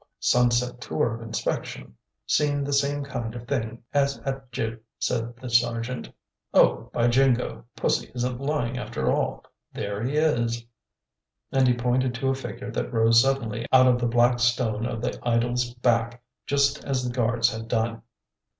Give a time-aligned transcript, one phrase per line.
[0.19, 1.93] "Sunset tour of inspection.
[2.25, 6.11] Seen the same kind of thing as at Gib.," said the Sergeant.
[6.55, 6.89] "Oh!
[6.91, 7.65] by Jingo!
[7.75, 10.65] Pussy isn't lying after all—there he is,"
[11.51, 15.03] and he pointed to a figure that rose suddenly out of the black stone of
[15.03, 18.01] the idol's back just as the guards had done.